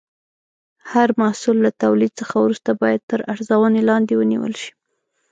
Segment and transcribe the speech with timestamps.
[0.91, 4.71] هر محصول له تولید څخه وروسته باید تر ارزونې لاندې ونیول شي.